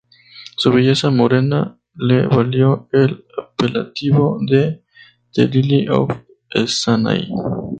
Su 0.57 0.71
belleza 0.71 1.11
morena 1.11 1.77
le 1.93 2.25
valió 2.25 2.89
el 2.91 3.23
apelativo 3.37 4.39
de 4.49 4.83
"The 5.31 5.47
Lily 5.47 5.89
of 5.89 6.09
Essanay". 6.49 7.29